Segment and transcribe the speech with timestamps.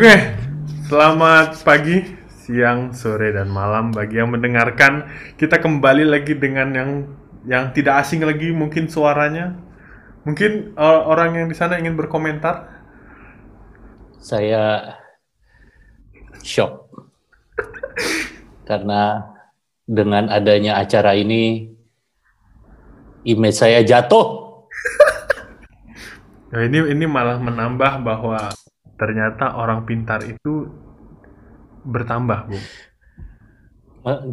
[0.00, 0.16] Oke,
[0.88, 2.00] selamat pagi,
[2.32, 5.04] siang, sore, dan malam bagi yang mendengarkan.
[5.36, 6.90] Kita kembali lagi dengan yang
[7.44, 9.60] yang tidak asing lagi mungkin suaranya.
[10.24, 12.80] Mungkin uh, orang yang di sana ingin berkomentar.
[14.24, 14.96] Saya
[16.40, 16.88] shock
[18.72, 19.36] karena
[19.84, 21.76] dengan adanya acara ini
[23.28, 24.64] image saya jatuh.
[26.56, 28.48] Nah, ini ini malah menambah bahwa
[29.00, 30.68] ternyata orang pintar itu
[31.88, 32.58] bertambah, Bu.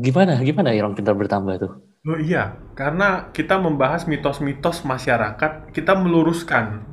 [0.03, 0.43] Gimana?
[0.43, 1.71] Gimana ya orang pintar bertambah tuh?
[2.07, 6.83] Oh iya, karena kita membahas mitos-mitos masyarakat, kita meluruskan.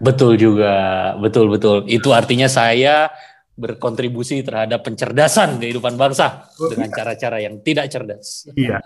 [0.00, 1.84] Betul juga, betul betul.
[1.84, 3.12] Itu artinya saya
[3.60, 8.48] berkontribusi terhadap pencerdasan kehidupan bangsa dengan cara-cara yang tidak cerdas.
[8.56, 8.80] Iya,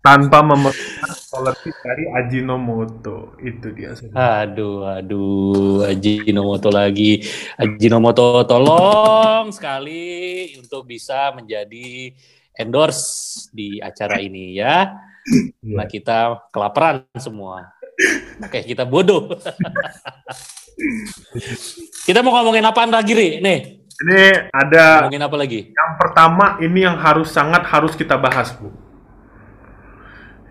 [0.00, 3.36] tanpa memerlukan politik dari Ajinomoto.
[3.44, 3.92] Itu dia.
[4.16, 7.20] Aduh, aduh, Ajinomoto lagi.
[7.60, 12.08] Ajinomoto tolong sekali untuk bisa menjadi
[12.56, 14.88] endorse di acara ini ya.
[15.60, 17.74] Nah kita kelaparan semua.
[18.42, 19.30] Oke, kita bodoh.
[22.06, 23.28] kita mau ngomongin apaan lagi, Ri?
[23.38, 25.60] Nih, Ini ada ngomongin apa lagi?
[25.70, 28.74] yang pertama ini yang harus sangat harus kita bahas, Bu.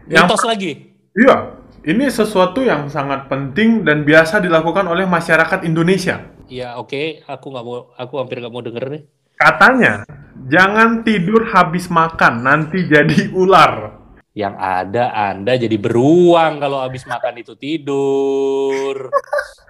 [0.08, 0.72] Yang Mitos lagi.
[1.11, 1.35] Iya,
[1.83, 6.23] ini sesuatu yang sangat penting dan biasa dilakukan oleh masyarakat Indonesia.
[6.47, 9.03] Ya, oke, aku nggak mau, aku hampir nggak mau denger nih.
[9.35, 10.07] Katanya,
[10.47, 14.00] jangan tidur habis makan, nanti jadi ular.
[14.33, 19.13] Yang ada Anda jadi beruang kalau habis makan itu tidur.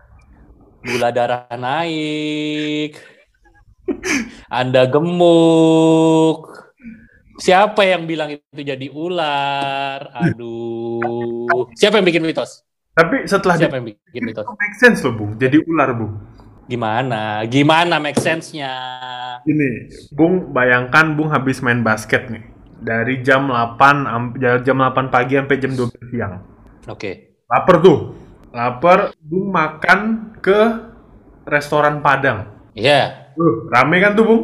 [0.88, 3.13] Gula darah naik.
[4.50, 6.50] Anda gemuk.
[7.42, 10.14] Siapa yang bilang itu jadi ular?
[10.14, 11.66] Aduh.
[11.74, 12.62] Siapa yang bikin mitos?
[12.94, 14.46] Tapi setelah Siapa yang bikin mitos?
[14.46, 15.34] make sense loh, Bung.
[15.36, 16.14] Jadi ular, Bung.
[16.70, 17.42] Gimana?
[17.50, 18.72] Gimana make sense-nya?
[19.44, 22.46] Ini, Bung, bayangkan Bung habis main basket nih.
[22.80, 26.34] Dari jam 8 am- jam 8 pagi sampai jam 12 siang.
[26.86, 27.42] Oke.
[27.50, 27.98] Laper tuh.
[28.54, 30.00] Laper, Bung makan
[30.38, 30.60] ke
[31.44, 32.46] restoran Padang.
[32.78, 33.23] Iya.
[33.34, 34.44] Uh, rame kan tuh, Bung?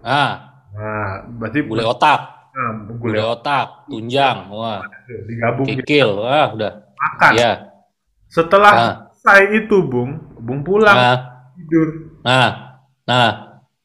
[0.00, 2.50] Ah, Nah, berarti gulai otak.
[2.50, 4.50] Nah, Gulai gulai otak, tunjang.
[4.50, 4.82] Wah,
[5.26, 5.86] digabung gitu.
[5.86, 6.08] kikil.
[6.18, 6.72] Wah, udah.
[6.94, 7.32] makan.
[7.36, 7.52] Iya.
[8.26, 8.92] Setelah Ah.
[9.14, 11.18] selesai itu, Bung, Bung pulang Nah,
[11.54, 11.88] tidur.
[12.22, 12.50] nah,
[13.06, 13.30] nah.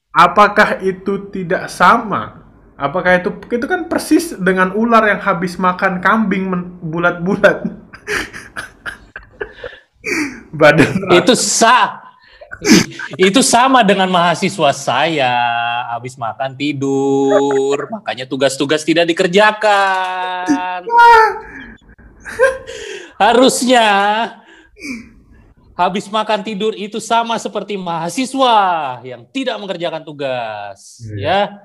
[0.10, 2.42] Apakah itu tidak sama?
[2.74, 6.50] Apakah itu itu kan persis dengan ular yang habis makan kambing
[6.82, 7.62] bulat-bulat.
[10.50, 11.99] Badan Itu sa
[13.30, 15.36] itu sama dengan mahasiswa saya.
[15.96, 17.88] Habis makan tidur.
[17.90, 20.86] Makanya tugas-tugas tidak dikerjakan.
[23.18, 23.88] Harusnya
[25.80, 31.56] habis makan tidur itu sama seperti mahasiswa yang tidak mengerjakan tugas ya.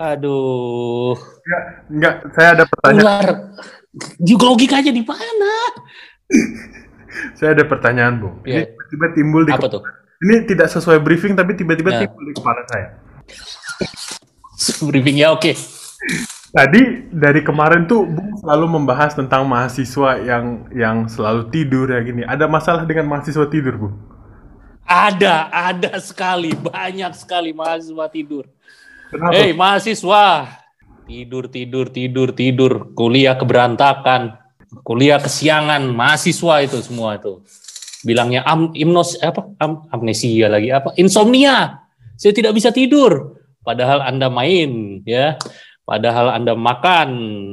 [0.00, 1.14] Aduh.
[1.14, 3.00] Enggak, enggak, saya ada pertanyaan.
[3.00, 3.28] ular
[4.18, 5.54] juga logikanya di mana?
[7.38, 8.36] Saya ada pertanyaan, Bung.
[8.42, 8.66] Ini Iya.
[8.66, 9.82] tiba-tiba timbul di apa tuh
[10.22, 12.00] Ini tidak sesuai briefing tapi tiba-tiba Ya.
[12.06, 12.88] timbul di kepala saya.
[14.88, 15.52] briefingnya oke
[16.54, 22.22] Tadi dari kemarin tuh Bung selalu membahas tentang mahasiswa yang yang selalu tidur ya gini.
[22.22, 23.94] Ada masalah dengan mahasiswa tidur, Bung?
[24.86, 28.46] Ada, ada sekali, banyak sekali mahasiswa tidur.
[29.10, 29.34] Kenapa?
[29.34, 30.46] Hei mahasiswa,
[31.10, 34.38] tidur, tidur, tidur, tidur, kuliah keberantakan,
[34.86, 37.42] kuliah kesiangan, mahasiswa itu semua itu.
[38.04, 41.80] Bilangnya am, imnos, apa, am, amnesia lagi, apa, insomnia.
[42.20, 43.40] Saya tidak bisa tidur.
[43.64, 45.40] Padahal Anda main, ya.
[45.84, 47.08] Padahal Anda makan,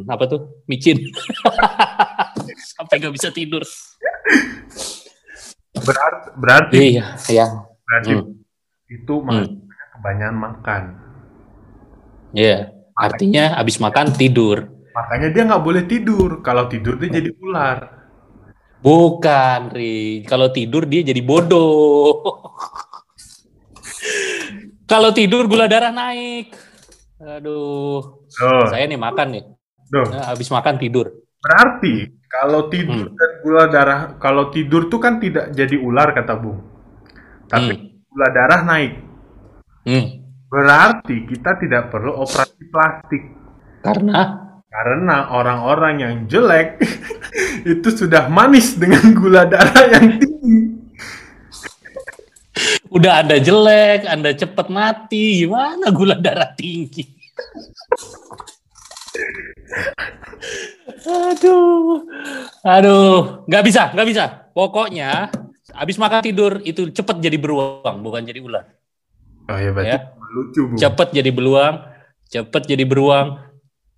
[0.05, 0.99] apa tuh, micin.
[2.75, 3.63] Sampai nggak bisa tidur.
[5.71, 7.47] Berarti, berarti, Iya, iya.
[7.87, 8.35] berarti Hmm.
[8.91, 10.81] itu mahasiswanya kebanyakan makan.
[12.31, 12.57] Iya,
[12.93, 14.67] artinya habis makan tidur.
[14.91, 16.43] Makanya dia nggak boleh tidur.
[16.43, 18.00] Kalau tidur dia jadi ular.
[18.81, 20.25] Bukan, Ri.
[20.25, 22.25] Kalau tidur dia jadi bodoh.
[24.89, 26.51] Kalau tidur gula darah naik.
[27.21, 28.01] Aduh,
[28.41, 29.43] Oh, saya nih makan nih.
[29.85, 30.07] tuh.
[30.09, 31.13] Nah, habis makan tidur.
[31.37, 33.13] Berarti kalau tidur Hmm.
[33.13, 36.63] dan gula darah, kalau tidur tuh kan tidak jadi ular kata Bung.
[37.45, 37.87] Tapi Hmm.
[38.07, 38.93] gula darah naik.
[39.85, 40.05] Hmm.
[40.47, 43.23] Berarti kita tidak perlu operasi plastik.
[43.81, 46.79] Karena Karena orang-orang yang jelek
[47.75, 50.59] itu sudah manis dengan gula darah yang tinggi.
[52.87, 55.43] udah Anda jelek, Anda cepet mati.
[55.43, 57.03] Gimana gula darah tinggi?
[61.01, 62.05] Aduh,
[62.63, 64.23] aduh, nggak bisa, nggak bisa.
[64.51, 65.31] Pokoknya,
[65.73, 68.65] habis makan tidur itu cepet jadi beruang, bukan jadi ular.
[69.47, 69.99] Oh ya berarti Ya.
[70.31, 70.73] lucu bu.
[70.79, 71.75] Cepet jadi beruang,
[72.29, 73.50] cepet jadi beruang,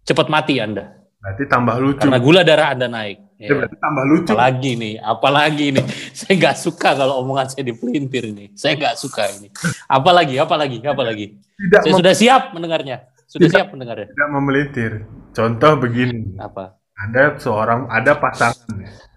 [0.04, 1.00] cepet mati Anda.
[1.18, 2.00] Berarti tambah lucu.
[2.00, 3.18] Karena gula darah Anda naik.
[3.36, 3.56] Ya, Ya.
[3.56, 4.30] berarti tambah lucu.
[4.30, 5.86] Apalagi nih, apalagi nih.
[6.20, 8.48] Saya nggak suka kalau omongan saya dipelintir nih.
[8.54, 9.48] Saya nggak suka ini.
[9.86, 11.26] Apalagi, apalagi, apalagi.
[11.40, 13.08] Tidak Saya sudah siap mendengarnya.
[13.26, 13.56] Sudah Tidak.
[13.56, 14.08] siap mendengarnya.
[14.10, 14.92] tidak memelintir.
[15.32, 16.78] Contoh begini, Apa?
[16.94, 18.70] ada seorang ada pasangan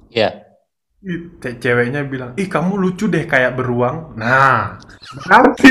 [0.09, 0.47] Ya.
[0.99, 4.17] Ih, ce- ceweknya bilang, ih kamu lucu deh kayak beruang.
[4.17, 4.81] Nah,
[5.21, 5.71] berarti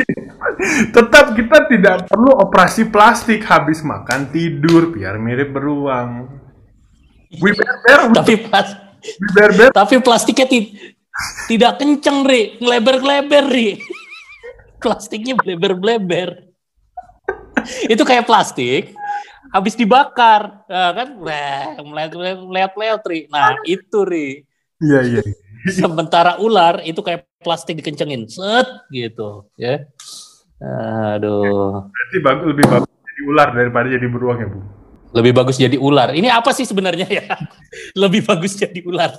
[0.96, 6.30] tetap kita tidak perlu operasi plastik habis makan tidur biar mirip beruang.
[7.36, 8.68] Wiberber, Tapi pas,
[9.19, 10.72] wiberber, tapi plastiknya ti-
[11.52, 12.56] tidak kenceng, Ri.
[12.60, 13.69] Ngeleber-ngeleber, Ri.
[14.84, 16.52] Plastiknya bleber-bleber.
[17.90, 18.94] Itu kayak plastik
[19.50, 21.10] habis dibakar, Nah, kan?
[21.19, 23.28] Wah, melihat-lihat, Ri.
[23.31, 24.44] Nah, itu, Ri.
[24.84, 25.22] Iya iya.
[25.72, 29.81] Sementara ular itu kayak plastik dikencengin, set gitu, ya.
[30.57, 34.60] Aduh, Berarti bagus lebih bagus jadi ular daripada jadi beruang ya bu.
[35.16, 36.12] lebih bagus jadi ular.
[36.12, 37.24] Ini apa sih sebenarnya ya?
[38.04, 39.16] Lebih bagus jadi ular.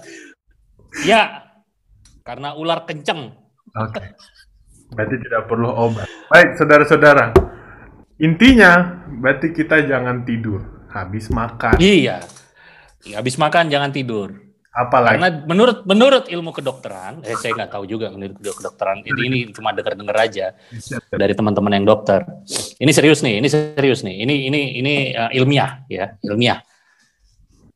[1.09, 1.41] Ya,
[2.21, 3.33] karena ular kenceng.
[3.73, 4.13] Oke.
[4.93, 6.05] Berarti tidak perlu obat.
[6.29, 7.33] Baik saudara-saudara.
[8.21, 8.77] Intinya
[9.09, 10.61] berarti kita jangan tidur
[10.93, 11.81] habis makan.
[11.81, 12.21] Iya.
[13.09, 14.37] Ya, habis makan jangan tidur.
[14.77, 19.01] Apalagi Karena menurut menurut ilmu kedokteran, eh saya nggak tahu juga menurut kedokteran.
[19.09, 20.53] Ini ini cuma dengar-dengar aja
[21.09, 22.29] dari teman-teman yang dokter.
[22.77, 24.29] Ini serius nih, ini serius nih.
[24.29, 26.61] Ini ini ini uh, ilmiah ya, ilmiah.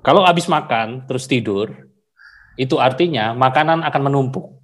[0.05, 1.73] Kalau habis makan terus tidur,
[2.61, 4.61] itu artinya makanan akan menumpuk.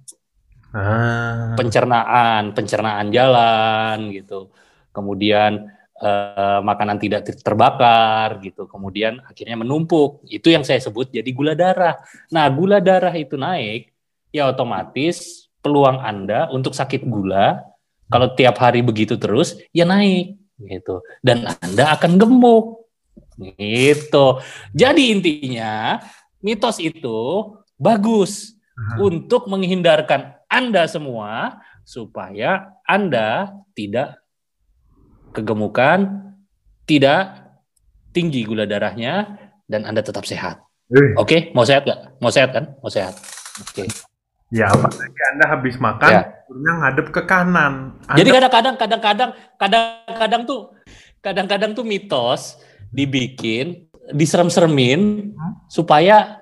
[0.77, 4.53] Ah, Pencernaan, pencernaan jalan gitu.
[4.93, 8.69] Kemudian eh, makanan tidak ter- terbakar gitu.
[8.69, 10.23] Kemudian akhirnya menumpuk.
[10.29, 11.97] Itu yang saya sebut jadi gula darah.
[12.29, 13.91] Nah, gula darah itu naik,
[14.29, 17.65] ya otomatis peluang Anda untuk sakit gula
[18.07, 21.03] kalau tiap hari begitu terus ya naik gitu.
[21.19, 22.87] Dan Anda akan gemuk.
[23.37, 24.25] Gitu.
[24.73, 26.01] Jadi intinya
[26.41, 28.57] mitos itu bagus
[28.97, 34.17] untuk menghindarkan Anda semua supaya Anda tidak
[35.37, 36.33] kegemukan,
[36.83, 37.53] tidak
[38.09, 39.37] tinggi gula darahnya
[39.69, 40.65] dan Anda tetap sehat.
[40.89, 42.17] eh, Oke, mau sehat nggak?
[42.17, 42.73] Mau sehat kan?
[42.81, 43.13] Mau sehat.
[43.61, 43.85] Oke.
[44.47, 46.21] ya apalagi anda habis makan, Ya.
[46.47, 47.99] tidurnya ngadep ke kanan.
[48.07, 49.29] Anda, Jadi kadang-kadang kadang-kadang
[49.59, 50.59] kadang-kadang tuh
[51.19, 52.55] kadang-kadang tuh mitos
[52.87, 55.35] dibikin diserem-seremin
[55.67, 56.39] supaya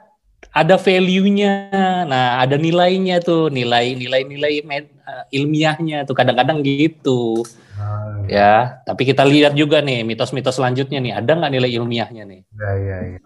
[0.51, 1.71] ada value-nya.
[2.05, 7.45] Nah, ada nilainya tuh, nilai nilai-nilai med- eh, ilmiahnya tuh kadang-kadang gitu.
[7.75, 12.41] Ah, Ya, tapi kita lihat juga nih mitos-mitos selanjutnya nih, ada nggak nilai ilmiahnya nih?
[12.57, 13.19] ya, ya, ya.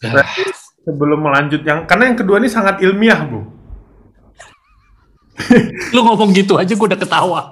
[0.00, 0.42] Berarti
[0.88, 3.44] sebelum melanjut yang karena yang kedua ini sangat ilmiah bu.
[5.94, 7.42] Lu ngomong gitu aja gue udah ketawa.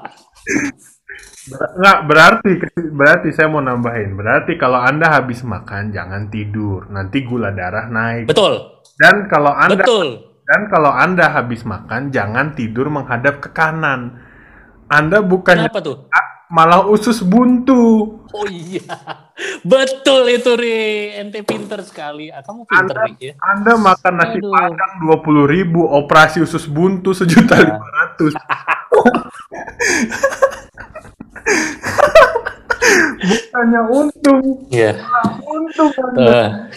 [1.46, 2.50] Ber- Nggak berarti
[2.90, 4.18] berarti saya mau nambahin.
[4.18, 8.26] Berarti kalau anda habis makan jangan tidur, nanti gula darah naik.
[8.26, 10.08] Betul, Dan kalau anda betul.
[10.42, 14.16] dan kalau anda habis makan jangan tidur menghadap ke kanan.
[14.86, 15.96] Anda bukannya Kenapa tuh?
[16.46, 18.06] malah usus buntu.
[18.30, 18.86] Oh iya,
[19.66, 21.10] betul itu Ri.
[21.18, 22.30] Ente pinter sekali.
[22.30, 23.34] Ah, kamu pinter Anda, Ri ya.
[23.42, 24.52] anda makan nasi Aduh.
[24.54, 28.32] padang dua puluh ribu, operasi usus buntu sejuta lima ratus.
[33.26, 34.92] Bukannya untung, Iya.
[35.42, 36.70] untung Anda.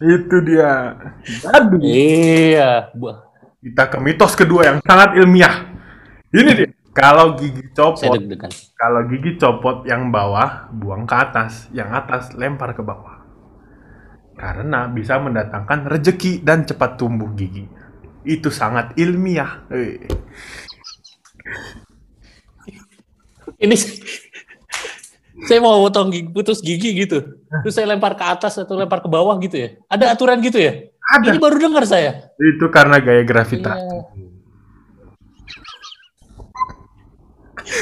[0.00, 0.96] Itu dia.
[1.24, 2.88] Jadi iya.
[2.96, 3.28] Bu-
[3.60, 5.68] kita ke mitos kedua yang sangat ilmiah.
[6.32, 6.68] Ini dia.
[6.90, 8.18] Kalau gigi copot,
[8.74, 13.22] kalau gigi copot yang bawah buang ke atas, yang atas lempar ke bawah.
[14.34, 17.68] Karena bisa mendatangkan rejeki dan cepat tumbuh gigi.
[18.26, 19.68] Itu sangat ilmiah.
[19.70, 20.02] Eh.
[23.60, 23.76] Ini
[25.48, 27.24] saya mau potong gigi, putus gigi gitu.
[27.64, 29.68] Terus saya lempar ke atas atau lempar ke bawah gitu ya.
[29.88, 30.88] Ada aturan gitu ya?
[31.16, 31.34] Ada.
[31.34, 32.30] Ini baru dengar saya.
[32.36, 33.80] Itu karena gaya gravitasi.
[33.80, 34.28] Iya.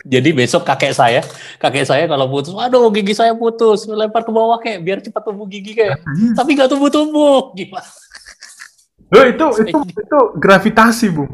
[0.05, 1.25] Jadi besok kakek saya,
[1.57, 5.49] kakek saya kalau putus, aduh gigi saya putus, lempar ke bawah kayak biar cepat tumbuh
[5.49, 6.01] gigi kayak.
[6.37, 7.57] Tapi nggak tumbuh-tumbuh.
[7.57, 7.89] Gimana?
[9.09, 11.25] Loh, itu itu itu gravitasi, Bu.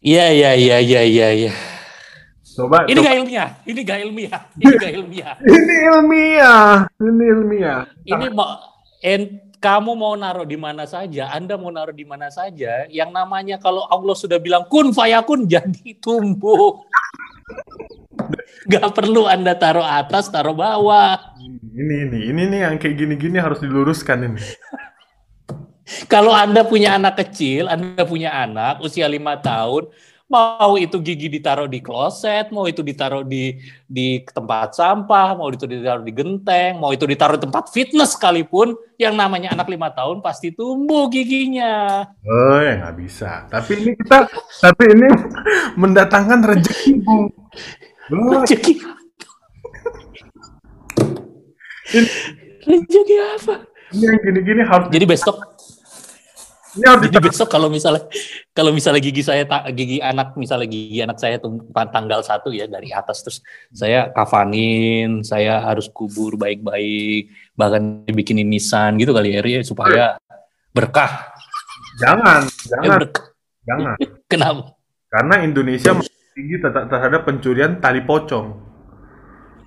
[0.00, 1.28] Iya iya iya iya iya.
[1.34, 1.52] iya.
[2.60, 3.06] Coba Ini coba.
[3.08, 5.34] gak ilmiah, ini gak ilmiah, ini gak ilmiah.
[5.40, 6.68] Ini ilmiah.
[7.00, 7.80] Ini ilmiah.
[8.04, 8.48] Ini mau
[9.00, 9.20] en,
[9.56, 13.88] kamu mau naruh di mana saja, Anda mau naruh di mana saja, yang namanya kalau
[13.88, 16.84] Allah sudah bilang kun fayakun jadi tumbuh.
[18.68, 21.16] Gak perlu Anda taruh atas, taruh bawah.
[21.72, 24.44] Ini ini ini nih yang kayak gini-gini harus diluruskan ini.
[26.06, 29.90] Kalau Anda punya anak kecil, Anda punya anak usia lima tahun,
[30.30, 35.66] Mau itu gigi ditaruh di kloset, mau itu ditaruh di di tempat sampah, mau itu
[35.66, 40.22] ditaruh di genteng, mau itu ditaruh di tempat fitness sekalipun, yang namanya anak lima tahun
[40.22, 42.06] pasti tumbuh giginya.
[42.22, 43.50] Oh ya nggak bisa.
[43.50, 44.30] Tapi ini kita,
[44.62, 45.08] tapi ini
[45.74, 47.26] mendatangkan rezeki, Bung.
[48.14, 48.74] Oh, Rezeki.
[52.70, 53.54] Rezeki apa?
[53.90, 55.49] ini yang gini-gini harus, Jadi besok
[56.78, 58.06] harus Jadi besok kalau misalnya
[58.54, 59.42] kalau misalnya gigi saya
[59.74, 61.42] gigi anak misalnya gigi anak saya
[61.90, 63.38] tanggal satu ya dari atas terus
[63.74, 70.14] saya kafanin, saya harus kubur baik-baik, bahkan dibikinin nisan gitu kali ya supaya
[70.70, 71.34] berkah.
[71.98, 73.26] jangan, Eh, jangan, berkah.
[73.66, 73.96] jangan.
[74.30, 74.62] Kenapa?
[75.10, 78.46] Karena Indonesia masih tinggi ter- terhadap pencurian tali pocong.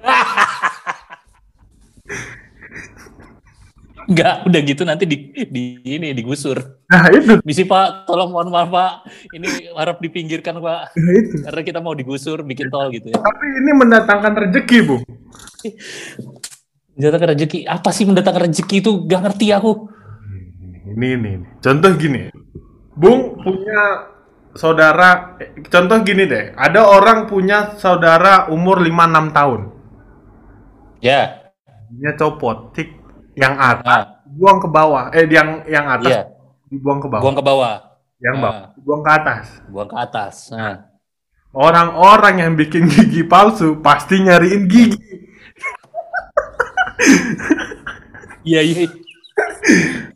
[4.04, 6.60] Enggak, udah gitu nanti di, di ini digusur.
[6.92, 8.92] Nah itu, Misi Pak, tolong mohon maaf Pak,
[9.32, 11.36] ini harap dipinggirkan Pak, nah itu.
[11.48, 13.18] karena kita mau digusur bikin tol gitu ya.
[13.18, 15.02] Tapi ini mendatangkan rezeki, Bung.
[17.00, 18.92] Mendatangkan rezeki, apa sih mendatangkan rezeki itu?
[19.08, 19.72] Gak ngerti aku.
[20.94, 21.48] Ini, ini, ini.
[21.64, 22.28] Contoh gini.
[22.94, 24.12] Bung punya
[24.54, 25.40] saudara,
[25.72, 26.54] contoh gini deh.
[26.54, 29.62] Ada orang punya saudara umur 5-6 tahun.
[31.04, 31.40] Ya,
[31.94, 33.03] Dia copot, tik
[33.34, 35.04] yang atas nah, buang ke bawah.
[35.14, 36.22] Eh, yang yang atas iya,
[36.70, 37.22] dibuang ke bawah.
[37.22, 37.74] buang ke bawah,
[38.18, 38.42] yang Ah.
[38.42, 39.46] bawah dibuang ke atas.
[39.70, 40.36] buang ke atas.
[40.52, 40.78] Nah,
[41.54, 44.98] Orang-orang yang bikin gigi palsu pasti nyariin gigi.
[48.42, 48.90] iya iya.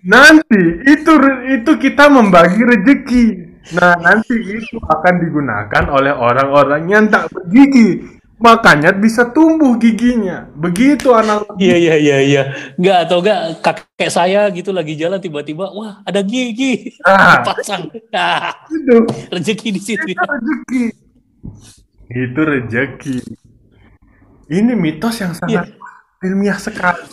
[0.02, 1.14] Nanti itu
[1.54, 3.26] itu kita membagi rezeki.
[3.78, 8.17] Nah, nanti itu akan digunakan oleh orang-orang yang tak bergigi.
[8.38, 10.46] Makanya bisa tumbuh giginya.
[10.53, 11.65] Begitu analogi.
[11.65, 12.44] Iya iya iya iya.
[12.77, 17.89] Enggak atau enggak kakek saya gitu lagi jalan tiba-tiba wah ada gigi Ah, pasang.
[18.13, 18.96] Nah, itu,
[19.34, 20.06] rezeki di situ.
[20.06, 20.84] itu rezeki.
[22.13, 23.17] Itu rezeki.
[24.48, 25.74] Ini mitos yang sangat
[26.22, 27.03] ilmiah sekali.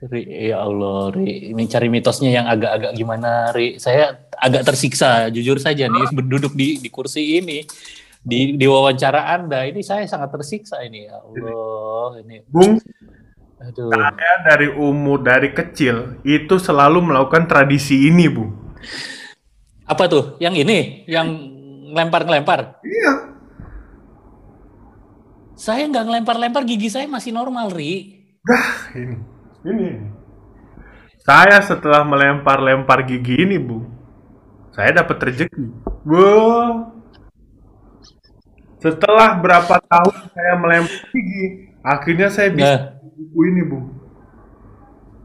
[0.00, 1.52] Ri, ya Allah, Ri.
[1.52, 3.76] Ini cari mitosnya yang agak-agak gimana, Ri.
[3.76, 7.68] Saya agak tersiksa, jujur saja nih, berduduk di, di kursi ini.
[8.20, 11.08] Di, di wawancara Anda, ini saya sangat tersiksa ini.
[11.08, 12.44] Ya Allah, ini.
[12.44, 12.76] Bung,
[13.56, 13.88] Aduh.
[13.88, 18.44] saya dari umur dari kecil itu selalu melakukan tradisi ini, Bu.
[19.88, 20.36] Apa tuh?
[20.36, 20.78] Yang ini?
[21.08, 21.28] Yang
[21.96, 22.84] ngelempar-ngelempar?
[22.84, 23.12] Iya.
[25.56, 28.20] Saya nggak ngelempar-lempar, gigi saya masih normal, Ri.
[28.44, 29.16] Dah, ini.
[29.64, 29.90] Ini.
[31.24, 33.84] Saya setelah melempar-lempar gigi ini, Bu,
[34.76, 35.64] saya dapat rezeki.
[36.04, 36.99] Wow.
[38.80, 41.44] Setelah berapa tahun saya melempar gigi,
[41.80, 42.80] akhirnya saya bisa Nah,
[43.12, 43.78] buku ini, Bu.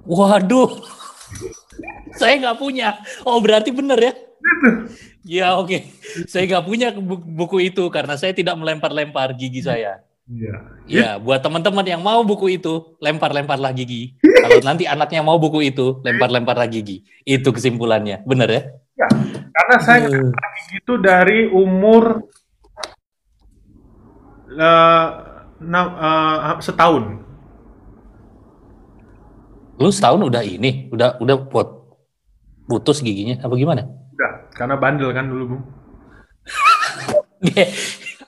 [0.06, 0.70] waduh.
[2.16, 2.96] saya nggak punya.
[3.24, 4.14] Oh, berarti bener ya?
[4.16, 4.70] Gitu.
[5.26, 5.84] Ya, oke.
[6.28, 10.04] Saya nggak punya bu- buku itu karena saya tidak melempar-lempar gigi saya.
[10.26, 10.56] Iya.
[10.86, 14.18] Ya, buat teman-teman yang mau buku itu, lempar-lemparlah gigi.
[14.22, 17.06] Kalau nanti anaknya mau buku itu, lempar-lemparlah gigi.
[17.22, 18.26] Itu kesimpulannya.
[18.26, 18.62] Bener ya?
[18.96, 19.08] Ya,
[19.52, 22.26] karena saya ngelempar gigi itu dari umur
[25.60, 27.04] na- eh, setahun.
[29.76, 31.68] Lu setahun udah ini, udah udah pot
[32.66, 33.84] putus giginya apa gimana?
[34.16, 35.58] Udah, karena bandel kan dulu, Bu.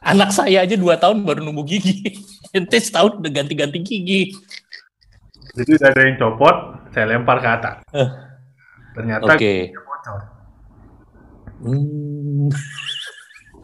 [0.03, 2.15] Anak saya aja dua tahun baru numbuh gigi.
[2.55, 4.31] Ente setahun udah ganti-ganti gigi.
[5.57, 6.55] Jadi udah ada yang copot,
[6.93, 7.75] saya lempar ke atas.
[7.95, 8.09] Eh.
[8.93, 9.37] Ternyata Oke.
[9.37, 10.19] giginya bocor.
[11.57, 12.47] Hmm.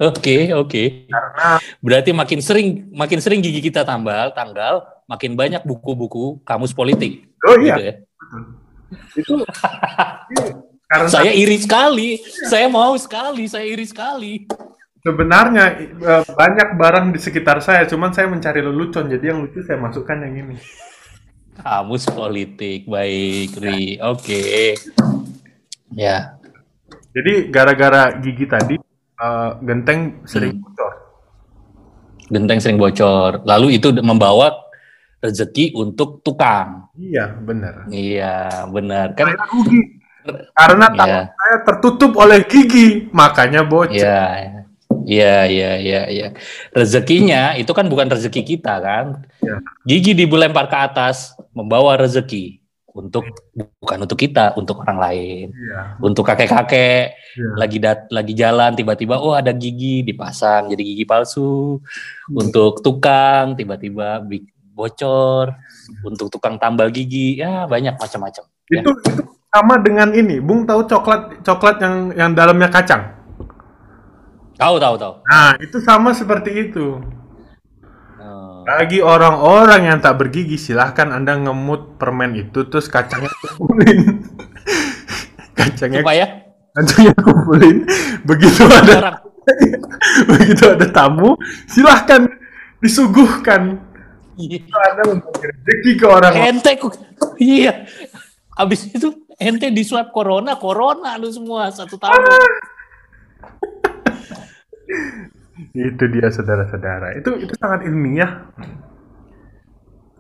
[0.04, 0.84] Oke, oke.
[1.08, 7.30] Karena Berarti makin sering makin sering gigi kita tambal, tanggal, makin banyak buku-buku kamus politik.
[7.44, 7.94] oh iya, Gitu ya.
[9.16, 9.48] itu iya.
[10.92, 12.22] karena Saya iri sekali.
[12.46, 14.46] Saya mau sekali, saya iri sekali.
[15.00, 19.76] sebenarnya eh, banyak barang di sekitar saya, cuman saya mencari lelucon, jadi yang lucu saya
[19.76, 20.56] masukkan yang ini.
[21.54, 24.00] Kamus politik, baik, Ri.
[24.00, 24.74] Oke.
[25.92, 26.40] Ya.
[27.14, 28.76] Jadi gara-gara gigi tadi
[29.16, 30.64] eh, genteng sering Hmm.
[30.64, 30.94] bocor.
[32.32, 33.44] Genteng sering bocor.
[33.44, 34.56] Lalu itu membawa
[35.20, 36.88] rezeki untuk tukang.
[36.96, 37.88] Iya, benar.
[37.88, 38.36] Iya,
[38.68, 39.14] benar.
[39.16, 39.80] Kan Saya rugi
[40.56, 41.22] karena Iya.
[41.36, 43.92] saya tertutup oleh gigi, makanya bocor.
[43.92, 44.56] Iya,
[45.04, 46.28] iya, iya, iya, iya.
[46.72, 49.28] Rezekinya itu kan bukan rezeki kita kan.
[49.44, 49.60] Iya.
[49.84, 52.63] Gigi dilempar ke atas membawa rezeki
[52.94, 55.46] untuk bukan untuk kita, untuk orang lain.
[55.50, 55.98] Iya.
[56.02, 57.50] Untuk kakek-kakek Iya.
[57.58, 61.82] lagi dat lagi jalan tiba-tiba oh ada gigi dipasang jadi gigi palsu.
[62.30, 64.22] Untuk tukang tiba-tiba
[64.74, 65.58] bocor.
[66.06, 68.46] Untuk tukang tambal gigi ya banyak macam-macam.
[68.70, 68.82] Ya.
[68.86, 69.22] Itu itu
[69.54, 70.38] sama dengan ini.
[70.42, 73.14] Bung tahu coklat coklat yang yang dalamnya kacang.
[74.54, 75.14] Tahu tahu tahu.
[75.26, 77.02] Nah, itu sama seperti itu.
[78.64, 84.24] Bagi orang-orang yang tak bergigi, silahkan Anda ngemut permen itu terus kacangnya kumpulin.
[85.60, 86.26] kacangnya supaya
[86.72, 87.84] kacangnya kumpulin.
[88.24, 89.18] Begitu ada orang
[90.32, 91.36] begitu ada tamu,
[91.68, 92.24] silahkan
[92.80, 93.84] disuguhkan.
[94.40, 94.64] Iya.
[94.64, 96.72] Itu Anda membagi rezeki ke orang ente
[97.44, 97.84] iya.
[98.56, 102.24] Abis itu ente di swab corona, corona lu semua satu tahun.
[105.72, 107.16] Itu dia saudara-saudara.
[107.16, 108.52] Itu itu sangat ilmiah.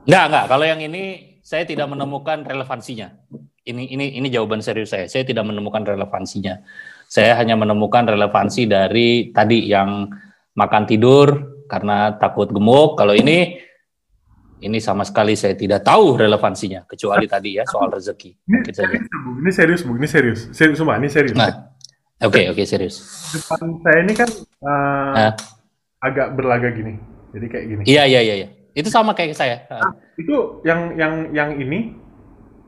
[0.07, 0.45] Enggak, enggak.
[0.47, 1.03] Kalau yang ini
[1.43, 3.12] saya tidak menemukan relevansinya.
[3.63, 5.12] Ini ini ini jawaban serius saya.
[5.12, 6.63] Saya tidak menemukan relevansinya.
[7.07, 10.07] Saya hanya menemukan relevansi dari tadi yang
[10.55, 11.27] makan tidur
[11.67, 13.00] karena takut gemuk.
[13.00, 13.59] Kalau ini
[14.63, 18.31] ini sama sekali saya tidak tahu relevansinya kecuali tadi ya soal rezeki.
[18.47, 19.31] Ini serius, Bu.
[19.43, 19.91] Ini serius, Bu.
[20.00, 20.39] Ini serius.
[20.55, 21.35] Serius, sumpah, ini serius.
[21.35, 21.73] Nah,
[22.24, 22.96] oke oke serius.
[23.32, 25.34] Depan saya ini kan eh, Nah,
[26.00, 27.00] agak berlaga gini.
[27.34, 27.82] Jadi kayak gini.
[27.86, 28.48] iya iya iya iya.
[28.74, 29.65] Itu sama kayak saya.
[29.70, 31.94] Ah, Itu yang yang yang ini,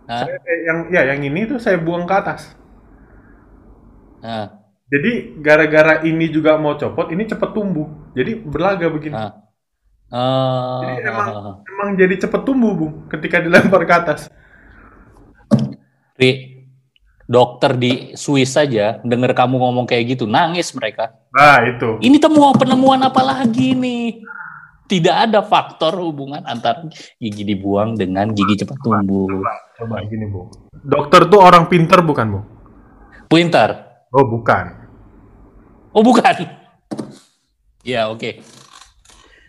[0.06, 2.54] ah, saya- yang ya yang ini tuh saya buang ke atas.
[4.22, 7.90] ah, Jadi gara-gara ini juga mau copot, ini cepet tumbuh.
[8.14, 9.18] Jadi berlaga begini.
[9.18, 9.34] ah.
[10.06, 11.54] Oh, Jadi emang oh.
[11.66, 14.30] emang jadi cepet tumbuh, Bu, ketika dilempar ke atas.
[16.16, 16.55] Ri,
[17.26, 21.14] dokter di Swiss saja dengar kamu ngomong kayak gitu nangis mereka.
[21.34, 22.00] Nah, itu.
[22.02, 24.22] Ini temuan penemuan apa lagi nih?
[24.86, 26.86] Tidak ada faktor hubungan antara
[27.18, 29.26] gigi dibuang dengan gigi cepat tumbuh.
[29.82, 30.46] Coba gini, Bu.
[30.86, 32.40] Dokter tuh orang pinter bukan, Bu?
[33.26, 34.06] Pintar.
[34.14, 34.86] Oh, bukan.
[35.96, 36.36] Oh bukan.
[37.88, 38.44] Ya oke.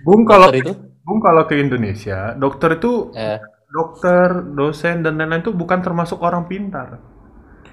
[0.06, 0.72] Bung kalau Dokter itu?
[1.02, 6.46] Bung kalau ke Indonesia, dokter itu Eh, dokter, dosen dan lain-lain itu bukan termasuk orang
[6.46, 7.02] pintar.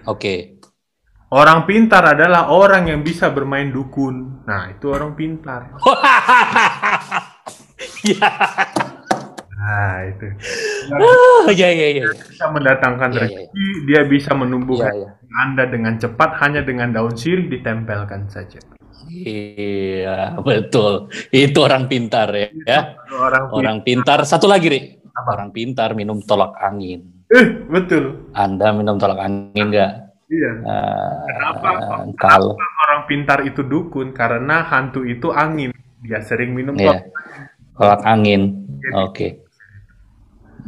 [0.08, 0.36] Oke.
[1.34, 4.46] Orang pintar adalah orang yang bisa bermain dukun.
[4.46, 5.74] Nah, itu orang pintar.
[8.04, 8.32] Ya.
[9.56, 10.28] Nah, itu.
[10.92, 12.08] Oh, ya ya ya.
[12.12, 17.48] Bisa mendatangkan iya, rezeki, dia bisa menumbuhkan Iya, Anda dengan cepat hanya dengan daun sirih
[17.48, 18.60] ditempelkan saja.
[19.08, 21.08] Iya, betul.
[21.32, 22.48] Itu orang pintar ya.
[22.68, 22.82] ya.
[23.08, 23.56] Orang pintar.
[23.56, 24.20] Orang pintar.
[24.28, 24.80] Satu lagi, Ri.
[25.16, 25.40] Apa?
[25.40, 27.23] Orang pintar minum tolak angin.
[27.34, 28.30] Eh, betul.
[28.32, 29.92] Anda minum tolak angin nggak?
[30.30, 30.52] Iya.
[30.62, 31.68] Eh, Kenapa?
[32.16, 35.74] kalau Orang pintar itu dukun karena hantu itu angin.
[36.04, 37.04] Dia sering minum ya tolak.
[37.74, 38.42] tolak angin.
[38.94, 39.42] Oke.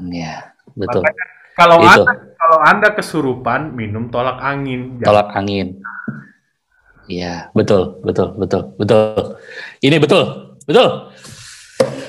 [0.10, 1.04] Ya, betul.
[1.04, 1.25] Makanya
[1.56, 2.01] kalau Itu.
[2.04, 4.97] anda kalau anda kesurupan minum tolak angin.
[4.97, 5.67] Jangan- Tolak angin.
[7.06, 9.38] Iya, betul, betul, betul, betul.
[9.80, 10.23] Ini betul,
[10.65, 11.13] betul.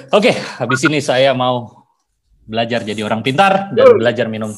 [0.08, 1.86] Oke, habis ini saya mau
[2.46, 4.54] belajar jadi orang pintar dan belajar minum.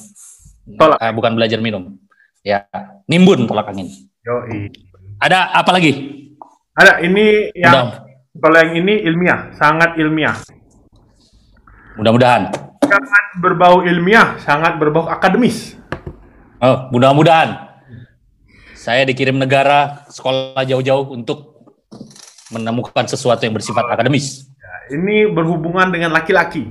[0.77, 1.01] Tolak.
[1.01, 1.97] Eh, bukan belajar minum.
[2.45, 2.69] Ya,
[3.09, 3.89] nimbun tolak angin.
[4.23, 4.69] Yoi.
[5.19, 5.93] Ada apa lagi?
[6.77, 8.05] Ada ini yang Mudah-
[8.39, 10.37] kalau yang ini ilmiah, sangat ilmiah.
[11.99, 12.55] Mudah-mudahan.
[12.87, 15.75] Sangat berbau ilmiah, sangat berbau akademis.
[16.63, 17.67] Oh, mudah-mudahan.
[18.79, 21.67] Saya dikirim negara sekolah jauh-jauh untuk
[22.55, 24.47] menemukan sesuatu yang bersifat akademis.
[24.55, 26.71] Ya, ini berhubungan dengan laki-laki.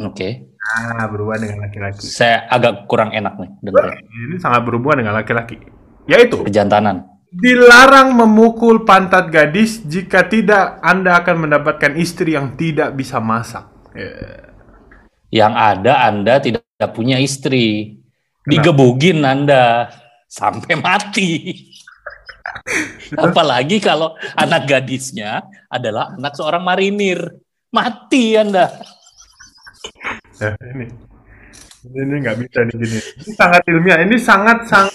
[0.00, 0.48] Oke.
[0.60, 2.04] Nah, berhubungan dengan laki-laki.
[2.04, 3.96] Saya agak kurang enak nih dengerin.
[4.32, 5.56] Ini sangat berhubungan dengan laki-laki.
[6.08, 7.04] Yaitu Kejantanan.
[7.30, 13.68] dilarang memukul pantat gadis jika tidak Anda akan mendapatkan istri yang tidak bisa masak.
[13.92, 14.50] Ya.
[15.30, 18.00] Yang ada Anda tidak punya istri.
[18.44, 19.92] Digebugin Anda
[20.26, 21.54] sampai mati.
[23.14, 27.20] Apalagi kalau anak gadisnya adalah anak seorang marinir.
[27.70, 28.66] Mati Anda.
[30.40, 30.86] Ya, ini.
[31.80, 32.98] Ini nggak bisa nih gini.
[33.00, 33.98] Ini sangat ilmiah.
[34.04, 34.94] Ini sangat sangat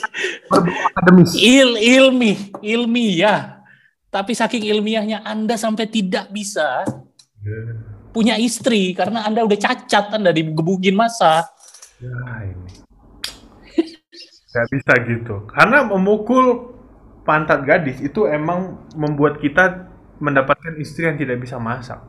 [0.54, 1.34] akademis.
[1.34, 3.65] Il ilmi, ilmiah.
[4.13, 6.86] Tapi saking ilmiahnya Anda sampai tidak bisa
[8.15, 11.43] punya istri karena Anda udah cacat Anda digebugin masa.
[12.00, 12.15] Ya
[12.48, 12.71] ini.
[14.56, 15.36] Gak bisa gitu.
[15.52, 16.78] Karena memukul
[17.28, 19.91] pantat gadis itu emang membuat kita
[20.24, 22.00] mendapatkan istri yang tidak bisa masak.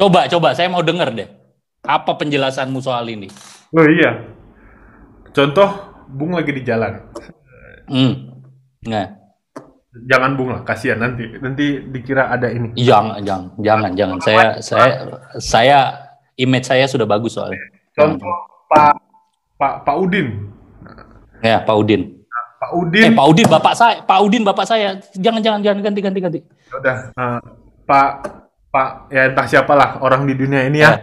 [0.00, 1.28] Coba, coba, saya mau denger deh.
[1.84, 3.28] Apa penjelasanmu soal ini?
[3.76, 4.16] Oh iya.
[5.36, 5.68] Contoh,
[6.08, 7.04] Bung lagi di jalan.
[7.84, 8.32] Hmm.
[8.88, 9.20] Nah,
[9.90, 12.72] Jangan Bung lah, kasihan nanti nanti dikira ada ini.
[12.78, 14.16] jangan, jangan, jangan, jangan.
[14.22, 14.92] Saya, saya,
[15.36, 15.78] saya,
[16.38, 17.58] image saya sudah bagus soalnya.
[17.92, 18.30] Contoh
[18.70, 18.94] Pak
[19.58, 20.48] Pak Pak Udin.
[21.42, 22.22] Ya, Pak Udin.
[22.56, 23.12] Pak Eh, Udin.
[23.12, 24.96] Pak Udin, bapak saya, Pak Udin, bapak saya.
[25.18, 26.40] Jangan, jangan, jangan ganti, ganti, ganti.
[26.70, 26.96] Udah.
[27.10, 27.40] eh,
[27.84, 28.10] Pak
[28.70, 30.94] Pak ya entah siapalah orang di dunia ini ya.
[30.94, 30.98] Eh,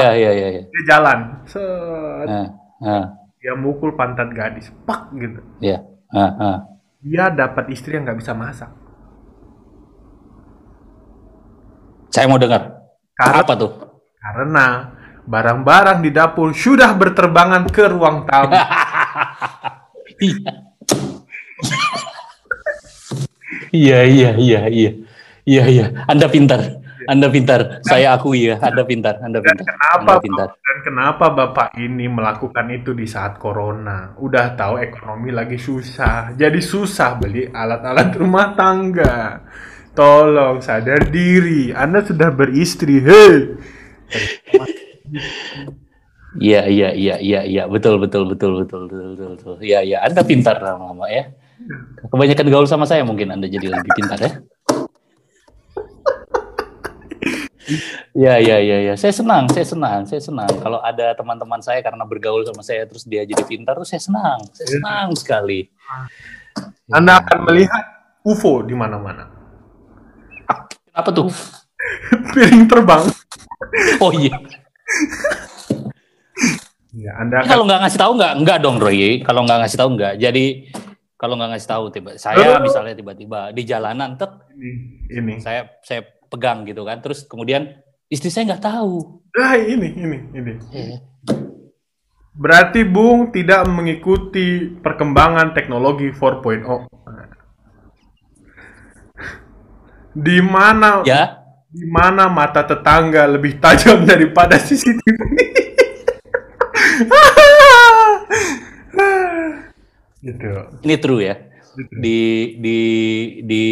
[0.00, 0.62] Ya, ya, ya, ya.
[0.64, 1.18] Dia jalan.
[1.44, 2.24] Set.
[2.24, 2.46] Nah,
[2.80, 3.04] nah,
[3.36, 4.72] Dia mukul pantat gadis.
[4.88, 5.44] Pak gitu.
[5.60, 6.58] ya, nah, nah.
[7.04, 8.70] dia dapat istri yang nggak bisa masak.
[12.08, 12.80] Saya mau dengar.
[13.12, 13.72] Karena, Apa tuh?
[14.18, 14.66] karena
[15.28, 18.56] barang-barang di dapur sudah berterbangan ke ruang tamu.
[23.72, 24.90] Iya, iya, iya, iya.
[25.48, 25.86] Iya, iya.
[26.04, 26.60] Anda pintar.
[27.08, 27.80] Anda pintar.
[27.80, 29.16] Saya akui ya, Anda pintar.
[29.24, 29.64] Anda Dan pintar.
[29.64, 30.48] kenapa Anda pintar.
[30.60, 34.12] dan kenapa bapak ini melakukan itu di saat corona?
[34.20, 39.40] Udah tahu ekonomi lagi susah, jadi susah beli alat-alat rumah tangga.
[39.96, 43.34] Tolong sadar diri, Anda sudah beristri, hei.
[46.38, 47.62] Iya, iya, iya, iya, iya.
[47.66, 49.54] Betul, betul, betul, betul, betul, betul, betul.
[49.64, 49.98] Iya, iya.
[50.04, 51.32] Anda pintar lama-lama ya.
[52.04, 54.32] Kebanyakan gaul sama saya mungkin Anda jadi lebih pintar ya.
[58.16, 58.94] Ya, ya, ya, ya.
[58.96, 60.48] Saya senang, saya senang, saya senang.
[60.48, 64.40] Kalau ada teman-teman saya karena bergaul sama saya terus dia jadi pintar, tuh saya senang,
[64.56, 65.68] saya senang sekali.
[66.88, 67.84] Anda akan melihat
[68.24, 69.28] UFO di mana-mana.
[70.96, 71.28] Apa tuh?
[72.32, 73.04] Piring terbang.
[74.00, 74.34] Oh iya.
[76.96, 79.20] Ya, Anda akan Kalau nggak ngasih tahu nggak, nggak dong Roy.
[79.20, 80.14] Kalau nggak ngasih tahu nggak.
[80.16, 80.44] Jadi
[81.18, 85.34] kalau nggak ngasih tahu tiba, saya misalnya tiba-tiba di jalanan, tet, ini, ini.
[85.42, 87.00] saya saya pegang gitu kan.
[87.00, 87.80] Terus kemudian
[88.12, 89.24] istri saya nggak tahu.
[89.36, 90.52] Ah, ini, ini, ini.
[90.72, 91.00] Eh,
[92.38, 96.86] Berarti Bung tidak mengikuti perkembangan teknologi 4.0.
[100.14, 105.18] Di mana Ya, di mana mata tetangga lebih tajam daripada CCTV?
[110.22, 110.46] gitu.
[110.86, 111.34] ini true ya.
[111.74, 112.78] Di di
[113.42, 113.64] di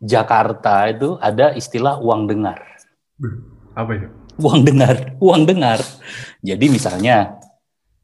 [0.00, 2.58] Jakarta itu ada istilah uang dengar.
[3.76, 4.08] Apa itu?
[4.40, 5.78] uang dengar, uang dengar.
[6.40, 7.36] Jadi misalnya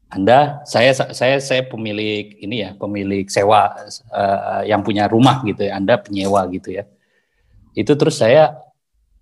[0.07, 3.75] Anda, saya saya saya pemilik ini ya, pemilik sewa
[4.13, 6.87] eh, yang punya rumah gitu ya, Anda penyewa gitu ya.
[7.75, 8.55] Itu terus saya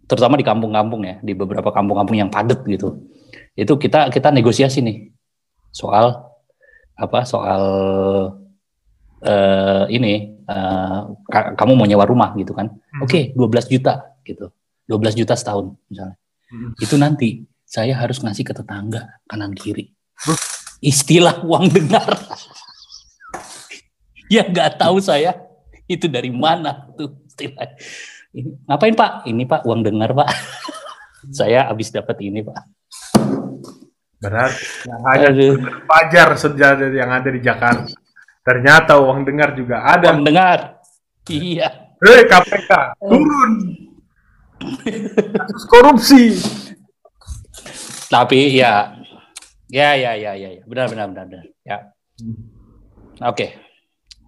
[0.06, 3.02] terutama di kampung-kampung ya, di beberapa kampung-kampung yang padat gitu.
[3.58, 5.10] Itu kita kita negosiasi nih
[5.74, 6.22] soal
[6.94, 7.26] apa?
[7.26, 7.64] Soal
[9.26, 12.70] eh, ini eh, ka- kamu mau nyewa rumah gitu kan.
[13.02, 14.50] Oke, 12 juta gitu.
[14.86, 16.78] 12 juta setahun misalnya Hmm.
[16.78, 17.30] itu nanti
[17.66, 19.90] saya harus ngasih ke tetangga kanan kiri.
[20.78, 22.06] Istilah uang dengar.
[24.34, 25.34] ya nggak tahu saya
[25.86, 27.66] itu dari mana tuh istilah.
[28.30, 29.12] Ini, ngapain Pak?
[29.26, 30.30] Ini Pak uang dengar Pak.
[31.42, 32.58] saya habis dapat ini Pak.
[34.22, 35.56] Berarti yang hanya Aduh,
[35.86, 37.90] wajar sejajar yang ada di Jakarta.
[38.46, 40.14] Ternyata uang dengar juga ada.
[40.14, 40.78] uang dengar.
[41.26, 41.90] Iya.
[41.98, 43.52] Hei KPK, turun.
[45.34, 46.24] Kasus korupsi.
[48.06, 48.94] Tapi ya,
[49.66, 50.64] ya, ya, ya, ya, ya.
[50.70, 51.46] benar, benar, benar, benar.
[51.66, 51.78] Ya.
[53.26, 53.58] Oke,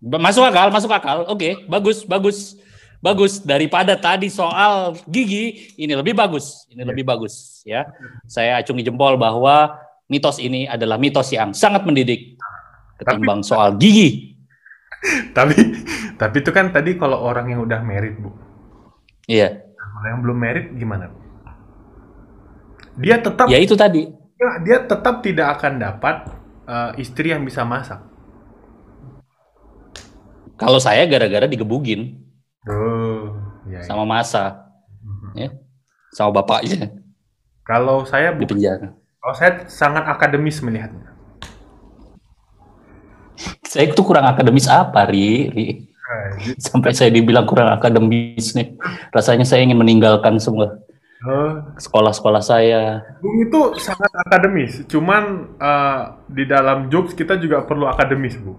[0.02, 1.30] masuk akal, masuk akal.
[1.30, 2.58] Oke, bagus, bagus,
[2.98, 3.38] bagus.
[3.46, 7.62] Daripada tadi soal gigi, ini lebih bagus, ini lebih bagus.
[7.62, 7.86] Ya,
[8.26, 9.78] saya acungi jempol bahwa
[10.10, 12.40] mitos ini adalah mitos yang sangat mendidik
[12.98, 14.38] ketimbang soal gigi.
[15.38, 15.54] Tapi
[16.18, 18.34] tapi itu kan tadi kalau orang yang udah merit, Bu.
[19.30, 21.14] Iya, Kalau yang belum merit gimana?
[22.98, 24.10] Dia tetap ya itu tadi.
[24.38, 26.16] ya, dia tetap tidak akan dapat
[26.66, 28.02] eh, istri yang bisa masak.
[30.58, 32.26] Kalau saya gara-gara digebugin
[32.68, 33.32] Oh,
[33.70, 33.82] ya, ya.
[33.88, 34.68] sama masa,
[35.38, 35.56] ya,
[36.12, 37.00] sama bapaknya
[37.64, 38.92] Kalau saya di penjara.
[39.22, 41.17] kalau saya sangat akademis melihatnya.
[43.68, 45.52] Saya itu kurang akademis apa, Ri?
[45.52, 45.66] Ri?
[46.72, 48.80] Sampai saya dibilang kurang akademis nih.
[49.12, 50.88] Rasanya saya ingin meninggalkan semua
[51.26, 53.02] Oh, sekolah-sekolah saya.
[53.18, 58.54] Bung itu sangat akademis, cuman eh, di dalam jokes kita juga perlu akademis, Bu.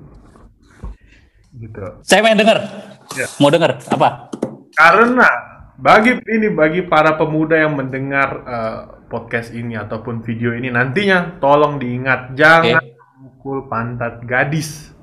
[1.55, 2.03] Gitu.
[2.03, 2.59] Saya pengen dengar.
[3.15, 3.31] Ya.
[3.39, 4.35] Mau dengar apa?
[4.75, 5.31] Karena
[5.79, 11.79] bagi ini bagi para pemuda yang mendengar eh, podcast ini ataupun video ini nantinya tolong
[11.79, 12.83] diingat jangan
[13.23, 14.98] mukul pantat gadis.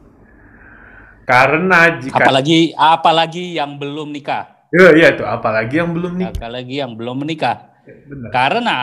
[1.26, 4.70] Karena jika Apalagi apalagi yang belum nikah.
[4.70, 6.38] Ya, iya itu apalagi yang belum nikah.
[6.38, 7.58] Apalagi yang belum menikah.
[7.86, 8.30] Benar.
[8.30, 8.80] Karena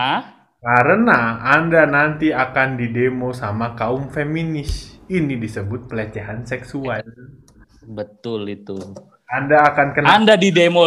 [0.63, 4.95] Karena Anda nanti akan didemo sama kaum feminis.
[5.11, 7.03] Ini disebut pelecehan seksual.
[7.83, 8.79] betul itu.
[9.27, 10.87] Anda akan kena Anda di demo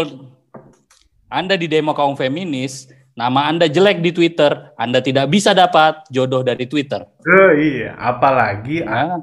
[1.27, 2.87] Anda di demo kaum feminis,
[3.19, 7.03] nama Anda jelek di Twitter, Anda tidak bisa dapat jodoh dari Twitter.
[7.27, 9.19] Eh, iya, apalagi Nah,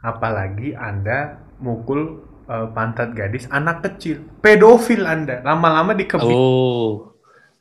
[0.00, 6.32] apalagi Anda mukul eh, pantat gadis anak kecil, pedofil Anda, lama-lama dikebiri.
[6.32, 7.06] oh.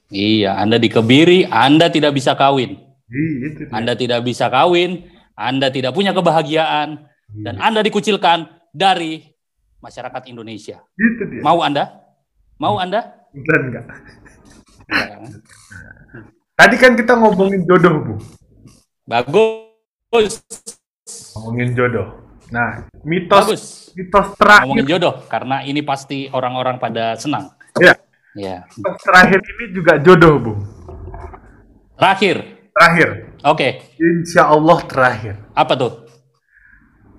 [0.09, 2.81] Iya, Anda dikebiri, Anda tidak bisa kawin.
[3.09, 3.69] Itu dia.
[3.69, 5.05] Anda tidak bisa kawin,
[5.37, 7.05] Anda tidak punya kebahagiaan,
[7.45, 7.61] dan Iya.
[7.61, 9.21] Anda dikucilkan dari
[9.79, 10.81] masyarakat Indonesia.
[10.97, 11.41] Gitu dia.
[11.45, 11.93] Mau Anda?
[12.57, 13.21] Mau Anda?
[13.37, 13.85] Dan enggak.
[16.59, 18.13] Tadi kan kita ngomongin jodoh, Bu.
[19.05, 20.41] Bagus.
[21.37, 22.28] Ngomongin jodoh.
[22.49, 23.63] Nah, mitos Bagus.
[23.93, 27.53] mitos terakhir Ngomongin jodoh karena ini pasti orang-orang pada senang.
[27.77, 27.93] ya,
[28.33, 28.65] Ya.
[28.67, 30.53] mitos terakhir ini juga jodoh, Bu.
[31.95, 32.37] Terakhir.
[32.71, 33.09] Terakhir.
[33.43, 33.67] Oke.
[33.97, 35.35] Insya Allah terakhir.
[35.53, 35.93] Apa tuh?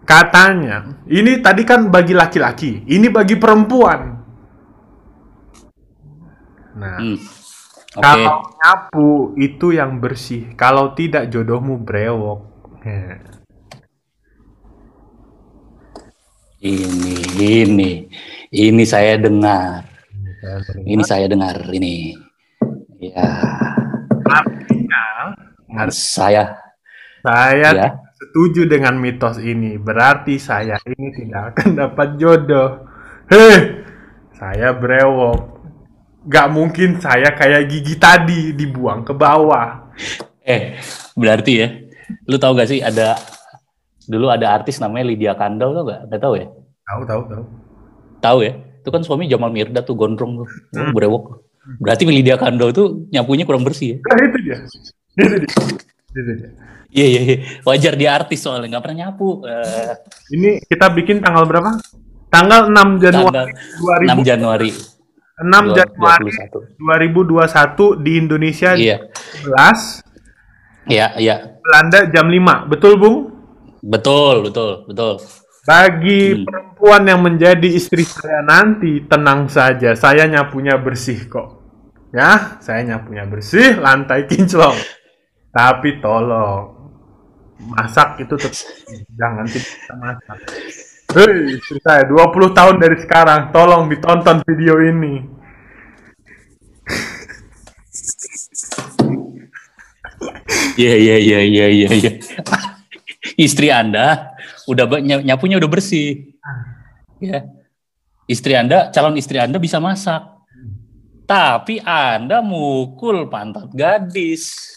[0.03, 4.19] Katanya, ini tadi kan bagi laki-laki, ini bagi perempuan.
[6.75, 7.19] Nah, Hmm.
[7.91, 8.03] Oke.
[8.03, 12.39] kalau nyapu itu yang bersih, kalau tidak jodohmu brewok.
[12.83, 13.21] Ya.
[16.61, 18.05] Ini, ini,
[18.53, 19.81] ini saya dengar.
[20.85, 22.13] Ini saya dengar ini.
[23.01, 23.33] Ya,
[24.29, 25.33] Artinya,
[25.89, 26.53] saya
[27.25, 27.89] saya ya.
[28.13, 29.81] setuju dengan mitos ini.
[29.81, 32.85] Berarti saya ini tidak akan dapat jodoh.
[33.33, 33.81] Heh,
[34.37, 35.65] saya brewok.
[36.29, 39.97] Gak mungkin saya kayak gigi tadi dibuang ke bawah.
[40.45, 40.77] Eh,
[41.17, 41.69] berarti ya.
[42.29, 43.17] Lu tahu gak sih ada
[44.11, 46.01] dulu ada artis namanya Lydia Kandau tau gak?
[46.11, 46.47] Gak tahu ya?
[46.83, 47.43] Tahu, tahu, tahu.
[48.19, 48.53] Tahu ya?
[48.83, 50.91] Itu kan suami Jamal Mirdad tuh gondrong tuh, Hmm.
[50.91, 51.47] brewok.
[51.79, 53.97] Berarti Lydia Kandau tuh nyapunya kurang bersih ya?
[54.03, 54.57] Nah, itu dia.
[55.15, 55.51] Itu dia.
[56.11, 56.51] Itu dia.
[56.91, 57.37] Iya iya iya.
[57.63, 59.47] Wajar dia artis soalnya nggak pernah nyapu.
[59.47, 59.95] Eh,
[60.35, 61.79] Ini kita bikin tanggal berapa?
[62.27, 63.51] Tanggal 6 tanggal Januari
[64.07, 67.95] 6 Januari 2000, 6 Januari 2021.
[67.95, 68.97] 2021 di Indonesia Iya.
[69.47, 70.03] 11,
[70.87, 71.37] Iya iya.
[71.63, 72.67] Belanda jam 5.
[72.67, 73.30] Betul, Bung?
[73.81, 75.13] Betul betul betul.
[75.65, 76.45] Bagi Hmm.
[76.45, 81.61] perempuan yang menjadi istri saya nanti, tenang saja, saya nyapunya bersih kok.
[82.11, 84.75] Ya, saya nyapunya bersih, lantai kinclong.
[85.53, 86.91] Tapi tolong,
[87.71, 88.57] masak itu tetap
[89.15, 90.39] jangan kita masak.
[91.11, 95.15] Hei, istri saya 20 tahun dari sekarang, tolong ditonton video ini.
[100.77, 102.11] Iya iya iya iya iya.
[103.37, 104.33] Istri Anda
[104.65, 106.37] udah nyapunya udah bersih.
[107.21, 107.45] Ya.
[108.25, 110.25] Istri Anda, calon istri Anda bisa masak.
[111.29, 114.77] Tapi Anda mukul pantat gadis.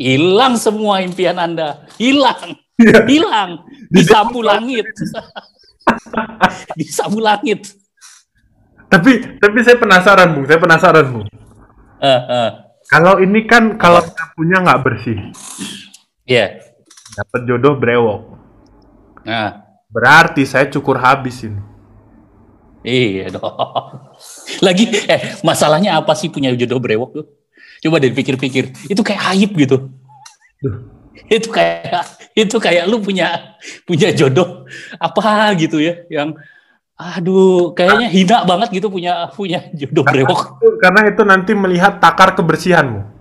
[0.00, 1.86] Hilang semua impian Anda.
[2.00, 2.58] Hilang.
[2.74, 3.06] Iya.
[3.06, 3.50] Hilang.
[3.92, 4.86] Disapu langit.
[6.78, 7.70] Disapu langit.
[8.90, 10.46] Tapi tapi saya penasaran, Bung.
[10.46, 11.26] Saya penasaran, Bung.
[12.02, 12.50] Eh, eh.
[12.90, 15.18] Kalau ini kan kalau nyapunya nggak bersih,
[16.26, 16.73] Iya.
[17.14, 18.20] Dapat jodoh brewok.
[19.24, 21.62] Nah, Berarti saya cukur habis ini.
[22.82, 23.46] Iya dong.
[24.66, 27.26] Lagi eh masalahnya apa sih punya jodoh brewok tuh?
[27.78, 28.74] Coba deh pikir-pikir.
[28.90, 29.94] Itu kayak aib gitu.
[30.58, 30.90] Duh.
[31.30, 33.54] Itu kayak itu kayak lu punya
[33.86, 34.66] punya jodoh
[34.98, 36.34] apa gitu ya yang
[36.98, 40.58] aduh kayaknya hina banget gitu punya punya jodoh brewok.
[40.82, 43.14] Karena itu nanti melihat takar kebersihanmu.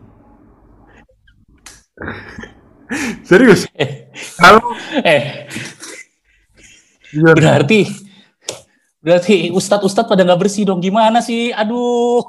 [3.30, 3.66] Serius?
[3.74, 4.62] Eh, Kalau
[5.04, 5.48] eh
[7.14, 7.86] iya, berarti
[9.04, 11.52] berarti ustadz-ustadz pada nggak bersih dong gimana sih?
[11.52, 12.24] Aduh.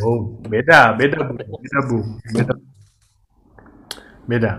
[0.00, 1.34] oh, beda, beda, Bu.
[1.58, 1.98] beda, Bu.
[2.34, 2.54] Beda.
[4.26, 4.52] Beda.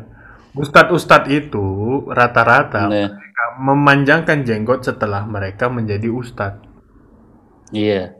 [0.51, 1.63] Ustadz-ustadz itu
[2.11, 6.65] rata-rata Nah, mereka memanjangkan jenggot setelah mereka menjadi ustadz.
[7.71, 8.15] iya.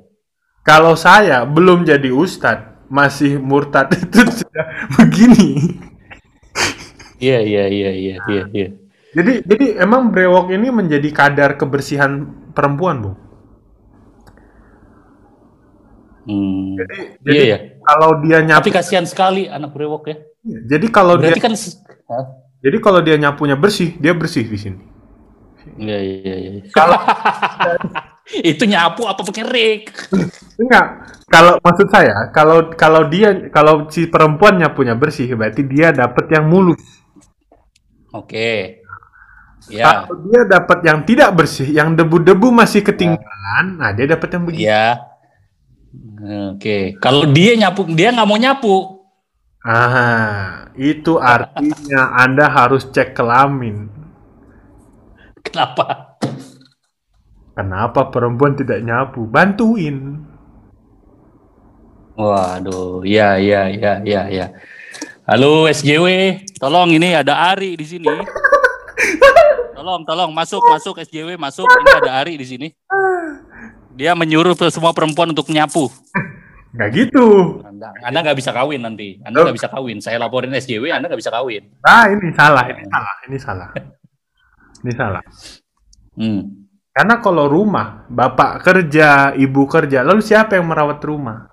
[0.61, 4.65] Kalau saya belum jadi ustadz, masih murtad itu sudah
[4.95, 5.75] begini.
[7.25, 8.67] Iya iya iya iya iya iya.
[9.17, 12.11] Jadi jadi emang brewok ini menjadi kadar kebersihan
[12.55, 13.11] perempuan, Bu.
[16.25, 16.77] Hmm.
[16.77, 17.57] Jadi, Iya jadi ya.
[17.81, 20.17] kalau dia Tapi nyapu, kasihan sekali anak brewok ya.
[20.71, 21.53] jadi kalau dia Berarti kan
[22.09, 22.25] Hah?
[22.61, 24.81] jadi kalau dia nyapunya bersih, dia bersih di sini.
[25.77, 26.51] Iya iya iya.
[26.73, 26.97] Kalau
[28.51, 29.83] Itu nyapu apa pakai rek?
[30.61, 30.85] enggak,
[31.31, 36.45] kalau maksud saya, kalau kalau dia kalau si perempuan nyapunya bersih, berarti dia dapat yang
[36.47, 37.00] mulus.
[38.11, 38.81] Oke.
[39.69, 40.07] Ya.
[40.07, 44.67] Kalau dia dapat yang tidak bersih, yang debu-debu masih ketinggalan, nah dia dapat yang begini.
[44.67, 44.87] Ya.
[46.55, 46.97] Oke.
[46.97, 48.75] Kalau dia nyapu, dia nggak mau nyapu.
[49.61, 53.93] Ah, itu artinya Anda harus cek kelamin.
[55.45, 56.17] Kenapa?
[57.53, 59.29] Kenapa perempuan tidak nyapu?
[59.29, 60.25] Bantuin.
[62.17, 64.45] Waduh, ya ya ya ya ya.
[65.31, 68.11] Halo SJW, tolong ini ada Ari di sini.
[69.71, 71.71] Tolong, tolong masuk, masuk SJW, masuk.
[71.71, 72.67] Ini ada Ari di sini.
[73.95, 75.87] Dia menyuruh ke semua perempuan untuk nyapu.
[76.75, 77.63] Nggak gitu.
[77.63, 79.23] Anda Anda nggak bisa kawin nanti.
[79.23, 80.03] Anda nggak bisa kawin.
[80.03, 81.63] Saya laporin SJW, Anda nggak bisa kawin.
[81.79, 83.69] Nah, ini salah, ini salah, ini salah.
[84.83, 85.23] Ini salah.
[86.19, 86.41] Hmm.
[86.91, 91.47] Karena kalau rumah, bapak kerja, ibu kerja, lalu siapa yang merawat rumah?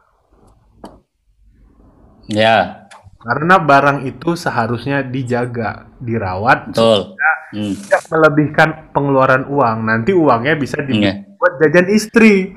[2.26, 2.77] Ya,
[3.18, 7.18] Karena barang itu seharusnya dijaga, dirawat, betul.
[7.48, 7.72] Hmm.
[7.80, 9.88] tidak melebihkan pengeluaran uang.
[9.88, 11.24] Nanti uangnya bisa Iya.
[11.26, 12.54] dibuat jajan istri.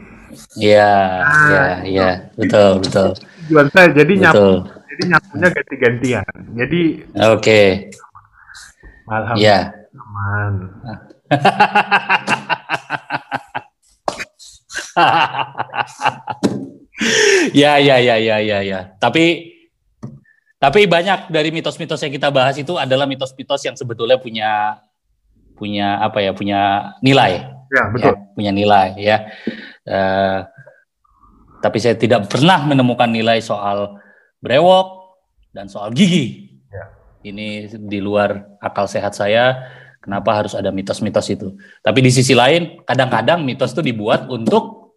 [0.55, 0.95] Iya,
[1.51, 3.11] iya, iya, betul, betul,
[3.43, 6.23] Tujuan saya jadi nyapu, jadi nyapunya ganti-gantian.
[6.55, 6.81] Jadi
[7.27, 7.91] Oke,
[9.11, 9.59] alhamdulillah ya.
[9.91, 10.53] aman.
[17.51, 18.79] ya, ya, ya, ya, ya, ya.
[18.99, 19.51] Tapi
[20.61, 24.77] tapi banyak dari mitos-mitos yang kita bahas itu adalah mitos-mitos yang sebetulnya punya
[25.57, 26.61] punya apa ya, punya
[27.01, 27.49] nilai.
[27.73, 28.13] Ya betul.
[28.13, 29.17] ya, punya nilai ya.
[29.89, 30.39] Eh,
[31.65, 33.97] tapi saya tidak pernah menemukan nilai soal
[34.37, 35.17] brewok
[35.49, 36.53] dan soal gigi.
[36.69, 36.93] Ya.
[37.25, 39.65] Ini di luar akal sehat saya.
[39.97, 41.57] Kenapa harus ada mitos-mitos itu?
[41.81, 44.93] Tapi di sisi lain, kadang-kadang mitos itu dibuat untuk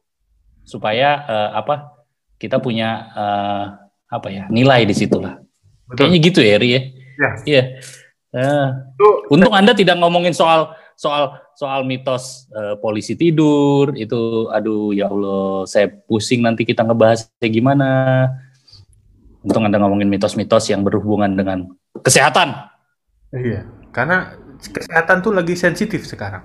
[0.60, 2.04] supaya eh, apa?
[2.36, 3.64] Kita punya eh,
[4.12, 5.43] apa ya nilai di situ lah.
[5.88, 5.96] Betul.
[6.08, 6.80] Kayaknya gitu ya, Ri ya.
[7.14, 7.30] Ya.
[7.46, 7.62] Iya.
[8.34, 8.66] Eh,
[8.98, 15.06] Itu Untung Anda tidak ngomongin soal soal soal mitos eh, polisi tidur itu aduh ya
[15.06, 17.88] Allah saya pusing nanti kita ngebahas kayak gimana.
[19.44, 21.68] Untung Anda ngomongin mitos-mitos yang berhubungan dengan
[22.00, 22.72] kesehatan.
[23.34, 23.68] iya.
[23.94, 26.42] Karena kesehatan tuh lagi sensitif sekarang.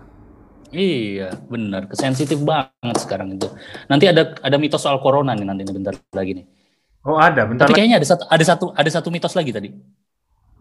[0.70, 1.90] Iya, benar.
[1.90, 3.50] Kesensitif banget sekarang itu.
[3.90, 6.46] Nanti ada ada mitos soal corona nih nanti bentar lagi nih.
[7.02, 9.70] Oh ada, bentar Tapi kayaknya ada satu ada satu ada satu mitos lagi tadi.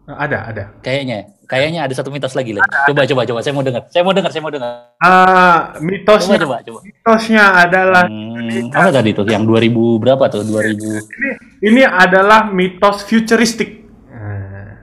[0.09, 0.63] Ada, ada.
[0.81, 2.57] Kayaknya, kayaknya ada satu mitos lagi.
[2.57, 2.65] Lagi.
[2.89, 3.85] Coba coba coba saya mau dengar.
[3.93, 4.69] Saya mau dengar, saya mau dengar.
[4.97, 6.79] Ah, Coba mitosnya, coba coba.
[6.81, 9.29] mitosnya adalah Hmm, apa tadi tuh?
[9.29, 10.41] Yang 2000 berapa tuh?
[10.41, 10.97] 2000.
[10.97, 11.29] ini,
[11.61, 13.85] ini adalah mitos futuristik.
[14.09, 14.81] Nah,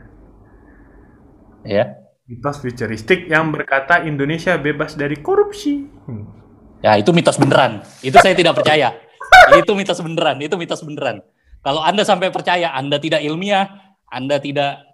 [1.67, 1.99] Ya.
[2.23, 5.91] mitos futuristik yang berkata Indonesia bebas dari korupsi.
[6.07, 6.23] Hmm.
[6.79, 7.83] Ya, itu mitos beneran.
[7.99, 8.95] Itu saya tidak percaya.
[9.59, 11.19] itu mitos beneran, itu mitos beneran.
[11.67, 13.67] Kalau Anda sampai percaya, Anda tidak ilmiah,
[14.07, 14.87] Anda tidak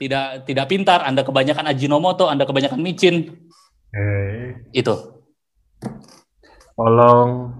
[0.00, 3.44] tidak tidak pintar, Anda kebanyakan ajinomoto, Anda kebanyakan micin,
[3.92, 4.94] Eh, itu.
[6.72, 7.52] tolong.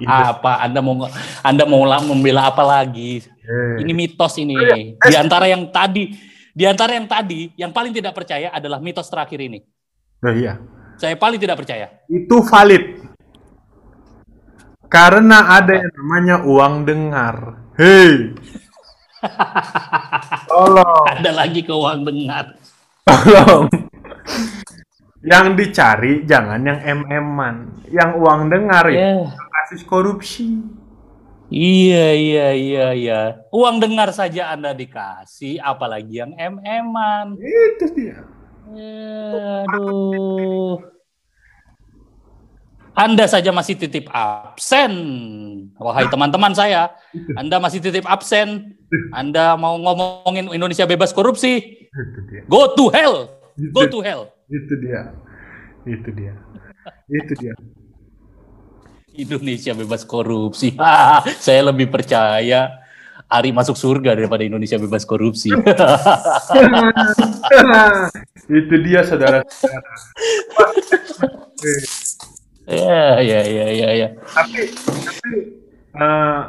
[0.00, 1.08] Apa Anda mau
[1.40, 3.20] Anda mau la- membela apa lagi?
[3.20, 4.56] eh, Ini mitos ini.
[4.96, 6.12] Di antara yang tadi,
[6.52, 9.60] di antara yang tadi, yang paling tidak percaya adalah mitos terakhir ini.
[10.20, 10.56] oh iya.
[10.96, 11.92] Saya paling tidak percaya.
[12.08, 13.04] Itu valid.
[14.88, 17.65] Karena ada yang namanya uang dengar.
[17.76, 18.32] Hei.
[20.48, 22.46] Tolong, Ada lagi keuangan dengar.
[23.04, 23.68] tolong.
[25.20, 27.56] Yang dicari jangan yang MM-an,
[27.90, 29.28] yang uang dengar ya, Ya.
[29.28, 30.62] kasus korupsi.
[31.46, 33.20] Iya, iya, iya, iya.
[33.52, 37.36] Uang dengar saja Anda dikasih, apalagi yang MM-an.
[37.36, 38.24] Itu dia.
[38.72, 40.95] Ya, aduh.
[42.96, 44.92] Anda saja masih titip absen.
[45.76, 46.96] Wahai teman-teman saya,
[47.36, 48.72] Anda masih titip absen.
[49.12, 51.84] Anda mau ngomongin Indonesia bebas korupsi?
[52.48, 53.28] Go to hell.
[53.76, 54.32] Go to hell.
[54.48, 55.12] Itu dia.
[55.84, 56.32] Itu dia.
[57.12, 57.52] Itu dia.
[59.12, 60.72] Indonesia bebas korupsi.
[60.80, 62.80] Ah, saya lebih percaya
[63.26, 65.50] Ari masuk surga daripada Indonesia bebas korupsi.
[68.46, 69.90] itu dia saudara-saudara.
[72.66, 74.08] Eh, ya, ya, ya, ya, ya.
[74.34, 74.60] tapi
[75.06, 75.30] tapi
[75.94, 76.40] eh,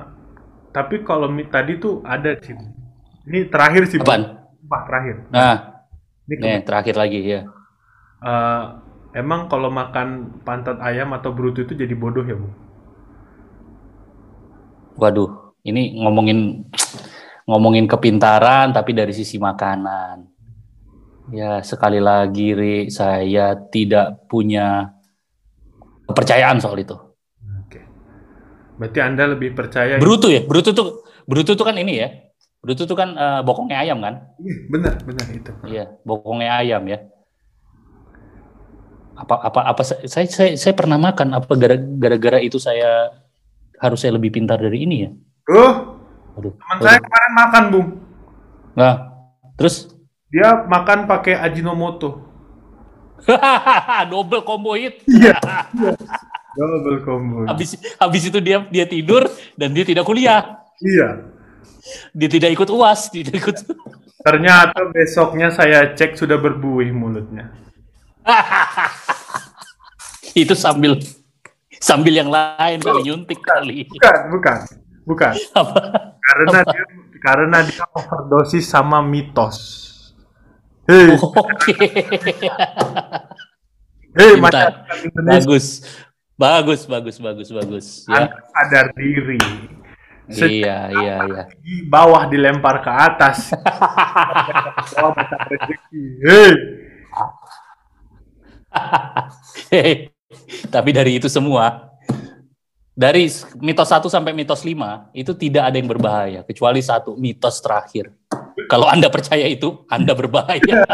[0.73, 2.57] tapi kalau tadi tuh ada sih.
[3.27, 4.01] Ini terakhir sih.
[4.01, 4.49] Apaan?
[4.57, 5.15] Sumpah, terakhir.
[5.29, 5.55] Nah,
[6.27, 7.41] Ini nih terakhir lagi ya.
[8.25, 8.63] eh,
[9.13, 12.49] emang kalau makan pantat ayam atau bruto itu jadi bodoh ya, Bu?
[14.97, 16.65] Waduh, ini ngomongin
[17.45, 20.25] ngomongin kepintaran tapi dari sisi makanan.
[21.29, 24.96] Ya, sekali lagi Ri, saya tidak punya
[26.07, 26.95] kepercayaan soal itu.
[27.63, 27.83] Oke.
[28.79, 32.09] Berarti Anda lebih percaya Bruto ya, bruto tuh bruto tuh kan ini ya.
[32.57, 34.33] Bruto tuh kan eh, bokongnya ayam kan?
[34.41, 35.51] Iya, benar, benar itu.
[35.67, 36.99] Iya, bokongnya ayam ya.
[39.17, 43.09] Apa apa apa saya saya saya pernah makan apa gara- gara-gara itu saya
[43.81, 45.09] harus saya lebih pintar dari ini ya.
[45.47, 45.73] Tuh,
[46.37, 46.53] Aduh.
[46.53, 47.87] teman saya kemarin makan, Bung.
[48.77, 48.93] Nah,
[49.57, 49.89] terus
[50.27, 52.26] Dia makan pakai Ajinomoto.
[54.11, 55.01] double combo hit.
[55.07, 55.37] Iya.
[56.57, 57.45] Double combo.
[57.45, 60.65] Habis habis itu dia dia tidur dan dia tidak kuliah.
[60.81, 61.29] Iya.
[62.17, 63.57] Dia tidak ikut UAS, tidak ikut.
[64.27, 67.53] Ternyata besoknya saya cek sudah berbuih mulutnya.
[70.35, 70.99] itu sambil
[71.79, 73.87] sambil yang lain kali nyuntik kali.
[73.87, 74.59] Bukan, bukan.
[75.07, 75.33] Bukan.
[75.55, 75.79] Apa?
[76.19, 76.83] Karena dia
[77.23, 79.87] karena dia overdosis sama mitos.
[80.87, 81.75] Hei, Oke.
[84.15, 84.33] Hei,
[85.19, 85.83] Bagus.
[86.37, 87.87] Bagus, bagus, bagus, bagus.
[88.07, 88.29] Ya.
[88.29, 89.41] Anda sadar diri.
[90.31, 91.43] Iya, iya, iya.
[91.59, 93.51] Di bawah dilempar ke atas.
[94.95, 96.03] bawah dapat rezeki.
[99.73, 100.11] Hei.
[100.71, 101.91] Tapi dari itu semua,
[102.95, 103.27] dari
[103.59, 106.41] mitos 1 sampai mitos 5, itu tidak ada yang berbahaya.
[106.47, 108.13] Kecuali satu, mitos terakhir.
[108.67, 110.61] Kalau Anda percaya itu, Anda berbahaya.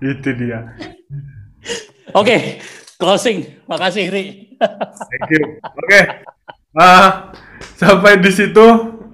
[0.00, 0.74] itu dia.
[2.16, 2.58] Oke,
[2.96, 3.60] closing.
[3.68, 4.24] Makasih, Ri.
[4.58, 5.44] Thank you.
[5.62, 6.00] Oke.
[6.72, 7.34] Ah,
[7.76, 8.64] sampai di situ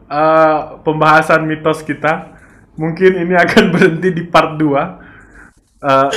[0.07, 2.39] ah, pembahasan mitos kita.
[2.77, 5.83] Mungkin ini akan berhenti di part 2.
[5.83, 6.09] Ah,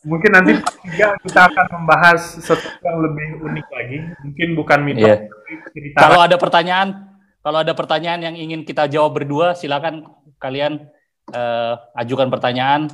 [0.00, 3.98] mungkin nanti part 3 kita akan membahas sesuatu yang lebih unik lagi.
[4.24, 5.16] Mungkin bukan mitos, Iya.
[5.28, 5.98] tapi cerita.
[6.00, 6.88] Kalau ada pertanyaan,
[7.46, 10.02] kalau ada pertanyaan yang ingin kita jawab berdua, silakan
[10.42, 10.82] kalian
[11.30, 12.90] eh, ajukan pertanyaan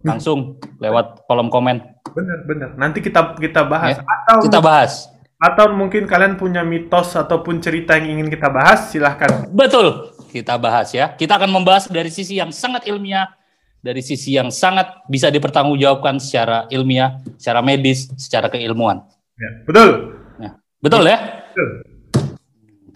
[0.00, 1.84] langsung lewat kolom komen.
[2.16, 2.72] Bener, bener.
[2.80, 4.00] Nanti kita kita bahas.
[4.00, 4.08] Ya.
[4.08, 5.12] Atau Kita bahas.
[5.38, 9.46] atau mungkin kalian punya mitos ataupun cerita yang ingin kita bahas, silahkan.
[9.54, 11.14] Betul, kita bahas ya.
[11.14, 13.30] Kita akan membahas dari sisi yang sangat ilmiah,
[13.78, 19.04] dari sisi yang sangat bisa dipertanggungjawabkan secara ilmiah, secara medis, secara keilmuan.
[19.38, 19.88] Ya, betul.
[20.42, 20.50] Ya.
[20.82, 21.18] Betul ya?
[21.54, 21.97] Betul.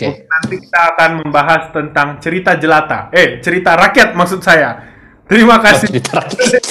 [0.03, 0.09] Oke.
[0.11, 2.99] Mungkin Nanti kita akan membahas tentang cerita jelata.
[3.15, 4.83] Eh, cerita rakyat maksud saya.
[5.31, 5.87] Terima Oh, kasih.
[5.89, 6.63] cerita rakyat.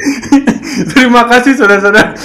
[0.94, 2.16] Terima kasih saudara-saudara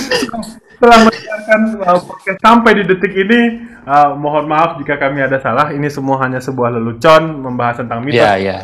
[0.76, 3.42] telah mendengarkan uh, podcast sampai di detik ini.
[3.86, 5.72] Uh, mohon maaf jika kami ada salah.
[5.72, 8.20] Ini semua hanya sebuah lelucon membahas tentang mitos.
[8.20, 8.58] Ya, ya.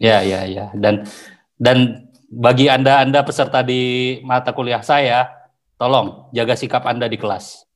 [0.00, 0.64] Ya, ya, ya.
[0.72, 1.04] Dan
[1.60, 5.28] dan bagi Anda Anda peserta di mata kuliah saya,
[5.76, 7.66] tolong jaga sikap Anda di kelas.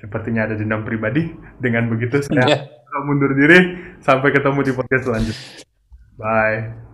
[0.00, 1.30] Sepertinya ada dendam pribadi.
[1.60, 2.58] Dengan begitu saya Ya.
[3.06, 3.78] mundur diri.
[4.02, 5.46] Sampai ketemu di podcast selanjutnya.
[6.18, 6.89] Bye.